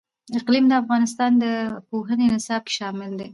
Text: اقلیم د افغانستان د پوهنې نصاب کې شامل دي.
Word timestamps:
اقلیم 0.39 0.65
د 0.69 0.73
افغانستان 0.81 1.31
د 1.43 1.45
پوهنې 1.89 2.25
نصاب 2.33 2.61
کې 2.67 2.73
شامل 2.79 3.11
دي. 3.19 3.27